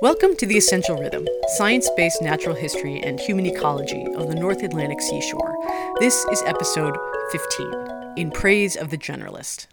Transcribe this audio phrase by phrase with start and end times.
[0.00, 4.62] Welcome to The Essential Rhythm, science based natural history and human ecology of the North
[4.62, 5.56] Atlantic seashore.
[5.98, 6.96] This is episode
[7.32, 9.66] 15 In Praise of the Generalist.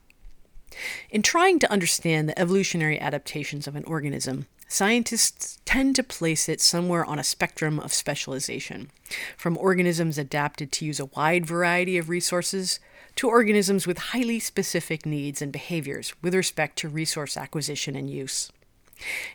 [1.11, 6.59] In trying to understand the evolutionary adaptations of an organism, scientists tend to place it
[6.59, 8.89] somewhere on a spectrum of specialization,
[9.37, 12.79] from organisms adapted to use a wide variety of resources
[13.15, 18.51] to organisms with highly specific needs and behaviors with respect to resource acquisition and use.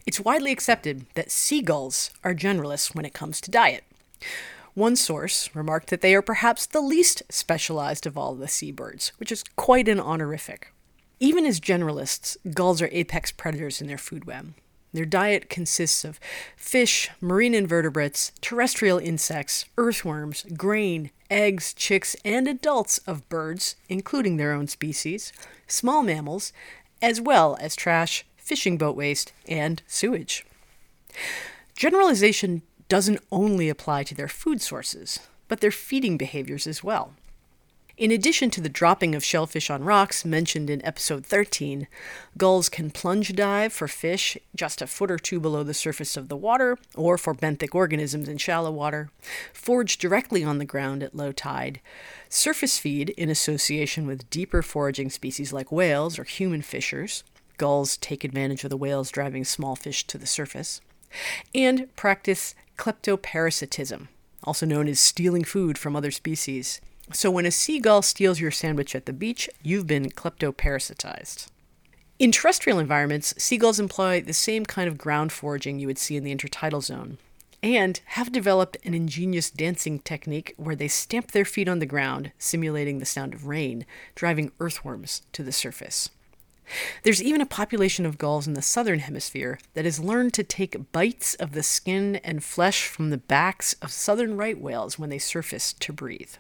[0.07, 3.85] It's widely accepted that seagulls are generalists when it comes to diet.
[4.75, 9.33] One source remarked that they are perhaps the least specialized of all the seabirds, which
[9.33, 10.73] is quite an honorific.
[11.19, 14.55] Even as generalists, gulls are apex predators in their food web.
[14.93, 16.19] Their diet consists of
[16.57, 24.53] fish, marine invertebrates, terrestrial insects, earthworms, grain, eggs, chicks, and adults of birds, including their
[24.53, 25.33] own species,
[25.69, 26.53] small mammals,
[27.01, 30.45] as well as trash, fishing boat waste, and sewage.
[31.77, 37.13] Generalization doesn't only apply to their food sources, but their feeding behaviors as well.
[37.97, 41.87] In addition to the dropping of shellfish on rocks mentioned in episode 13,
[42.37, 46.29] gulls can plunge dive for fish just a foot or two below the surface of
[46.29, 49.11] the water, or for benthic organisms in shallow water,
[49.53, 51.81] forage directly on the ground at low tide,
[52.29, 57.23] surface feed in association with deeper foraging species like whales or human fishers.
[57.61, 60.81] Gulls take advantage of the whales driving small fish to the surface,
[61.55, 64.09] and practice kleptoparasitism,
[64.43, 66.81] also known as stealing food from other species.
[67.13, 71.49] So when a seagull steals your sandwich at the beach, you've been kleptoparasitized.
[72.19, 76.25] In terrestrial environments, seagulls employ the same kind of ground foraging you would see in
[76.25, 77.19] the intertidal zone,
[77.63, 82.33] and have developed an ingenious dancing technique where they stamp their feet on the ground,
[82.39, 86.09] simulating the sound of rain, driving earthworms to the surface.
[87.03, 90.93] There's even a population of gulls in the southern hemisphere that has learned to take
[90.93, 95.19] bites of the skin and flesh from the backs of southern right whales when they
[95.19, 96.35] surface to breathe.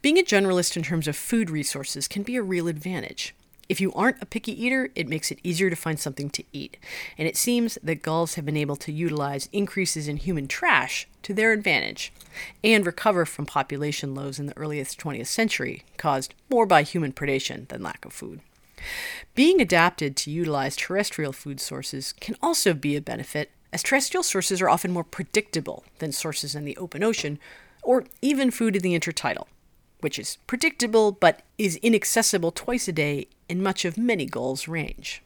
[0.00, 3.34] Being a generalist in terms of food resources can be a real advantage.
[3.68, 6.78] If you aren't a picky eater, it makes it easier to find something to eat.
[7.18, 11.34] And it seems that gulls have been able to utilize increases in human trash to
[11.34, 12.10] their advantage
[12.64, 17.68] and recover from population lows in the earliest 20th century, caused more by human predation
[17.68, 18.40] than lack of food.
[19.34, 24.60] Being adapted to utilize terrestrial food sources can also be a benefit, as terrestrial sources
[24.60, 27.38] are often more predictable than sources in the open ocean
[27.82, 29.46] or even food in the intertidal
[30.00, 35.22] which is predictable but is inaccessible twice a day in much of many gulls' range.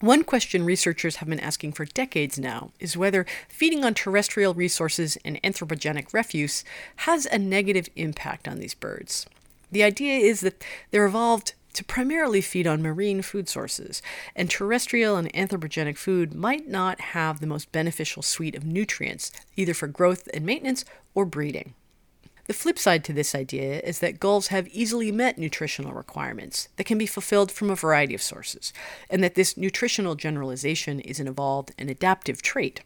[0.00, 5.18] One question researchers have been asking for decades now is whether feeding on terrestrial resources
[5.24, 6.62] and anthropogenic refuse
[6.96, 9.26] has a negative impact on these birds.
[9.72, 14.02] The idea is that they're evolved to primarily feed on marine food sources,
[14.34, 19.74] and terrestrial and anthropogenic food might not have the most beneficial suite of nutrients, either
[19.74, 20.84] for growth and maintenance
[21.14, 21.74] or breeding.
[22.48, 26.84] The flip side to this idea is that gulls have easily met nutritional requirements that
[26.84, 28.72] can be fulfilled from a variety of sources,
[29.10, 32.80] and that this nutritional generalization is an evolved and adaptive trait.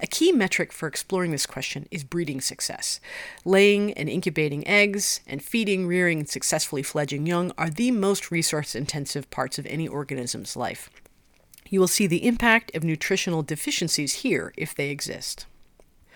[0.00, 3.00] A key metric for exploring this question is breeding success.
[3.44, 8.74] Laying and incubating eggs and feeding, rearing, and successfully fledging young are the most resource
[8.74, 10.90] intensive parts of any organism's life.
[11.68, 15.46] You will see the impact of nutritional deficiencies here if they exist.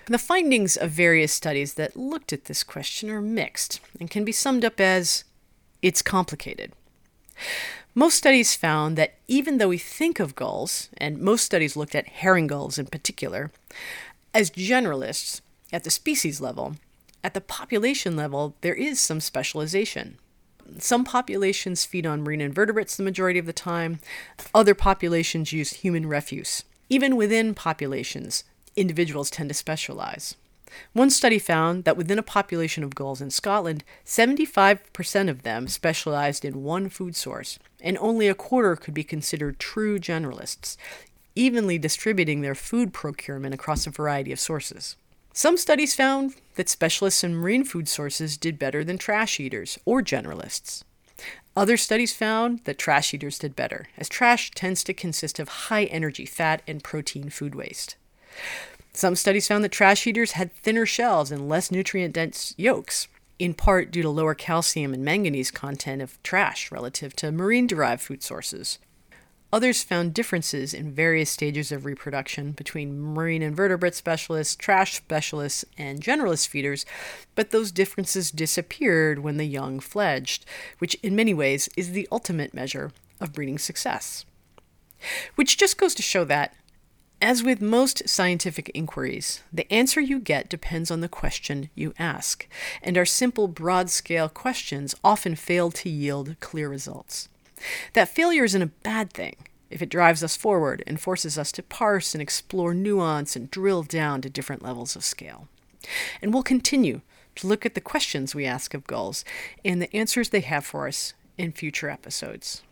[0.06, 4.32] The findings of various studies that looked at this question are mixed and can be
[4.32, 5.24] summed up as
[5.82, 6.72] it's complicated.
[7.98, 12.06] Most studies found that even though we think of gulls, and most studies looked at
[12.06, 13.50] herring gulls in particular,
[14.32, 15.40] as generalists
[15.72, 16.76] at the species level,
[17.24, 20.16] at the population level, there is some specialization.
[20.78, 23.98] Some populations feed on marine invertebrates the majority of the time,
[24.54, 26.62] other populations use human refuse.
[26.88, 28.44] Even within populations,
[28.76, 30.36] individuals tend to specialize.
[30.92, 36.44] One study found that within a population of gulls in Scotland, 75% of them specialized
[36.44, 40.76] in one food source, and only a quarter could be considered true generalists,
[41.34, 44.96] evenly distributing their food procurement across a variety of sources.
[45.32, 50.02] Some studies found that specialists in marine food sources did better than trash eaters or
[50.02, 50.82] generalists.
[51.56, 55.84] Other studies found that trash eaters did better, as trash tends to consist of high
[55.84, 57.96] energy fat and protein food waste.
[58.98, 63.06] Some studies found that trash eaters had thinner shells and less nutrient dense yolks,
[63.38, 68.02] in part due to lower calcium and manganese content of trash relative to marine derived
[68.02, 68.80] food sources.
[69.52, 76.00] Others found differences in various stages of reproduction between marine invertebrate specialists, trash specialists, and
[76.00, 76.84] generalist feeders,
[77.36, 80.44] but those differences disappeared when the young fledged,
[80.78, 82.90] which in many ways is the ultimate measure
[83.20, 84.24] of breeding success.
[85.36, 86.52] Which just goes to show that
[87.20, 92.46] As with most scientific inquiries, the answer you get depends on the question you ask,
[92.80, 97.28] and our simple broad scale questions often fail to yield clear results.
[97.94, 99.34] That failure isn't a bad thing
[99.68, 103.82] if it drives us forward and forces us to parse and explore nuance and drill
[103.82, 105.48] down to different levels of scale.
[106.22, 107.00] And we'll continue
[107.34, 109.24] to look at the questions we ask of gulls
[109.64, 112.62] and the answers they have for us in future episodes.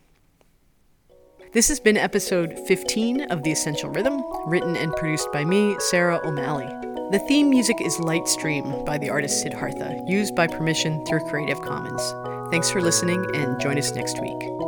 [1.57, 6.21] This has been episode 15 of The Essential Rhythm, written and produced by me, Sarah
[6.23, 6.67] O'Malley.
[7.09, 12.51] The theme music is Lightstream by the artist Siddhartha, used by permission through Creative Commons.
[12.51, 14.66] Thanks for listening and join us next week.